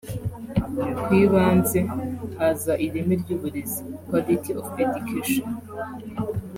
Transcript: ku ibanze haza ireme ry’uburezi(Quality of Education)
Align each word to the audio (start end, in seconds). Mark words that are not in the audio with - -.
ku 1.03 1.09
ibanze 1.23 1.79
haza 2.37 2.73
ireme 2.85 3.15
ry’uburezi(Quality 3.21 4.51
of 4.59 4.65
Education) 4.85 5.47